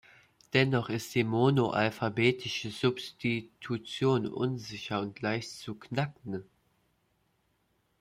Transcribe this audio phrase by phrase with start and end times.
[0.53, 6.43] Dennoch ist die monoalphabetische Substitution unsicher und leicht zu „knacken“.